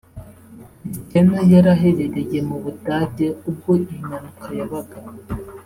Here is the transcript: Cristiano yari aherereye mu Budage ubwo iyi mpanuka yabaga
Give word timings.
Cristiano 0.89 1.37
yari 1.53 1.69
aherereye 1.75 2.37
mu 2.49 2.57
Budage 2.63 3.27
ubwo 3.49 3.71
iyi 3.79 3.95
mpanuka 4.07 4.45
yabaga 4.57 4.97